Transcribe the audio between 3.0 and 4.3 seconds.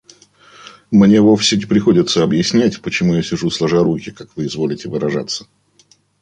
я сижу сложа руки,